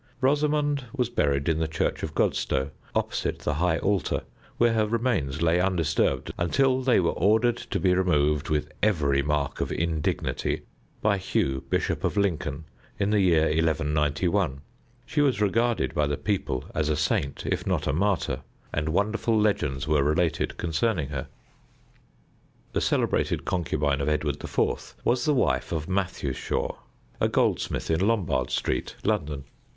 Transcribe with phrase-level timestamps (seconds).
[0.19, 4.23] Rosamond was buried in the church of Godstow, opposite the high altar,
[4.57, 9.61] where her remains lay undisturbed until they were ordered to be removed, with every mark
[9.61, 10.63] of indignity,
[11.03, 12.63] by Hugh, Bishop of Lincoln,
[12.97, 14.61] in the year 1191.
[15.05, 18.41] She was regarded by the people as a saint, if not a martyr,
[18.73, 21.21] and wonderful legends were related concerning her.
[21.21, 26.77] Jane Shore, the celebrated concubine of Edward IV., was the wife of Matthew Shore,
[27.19, 29.43] a goldsmith in Lombard Street, London.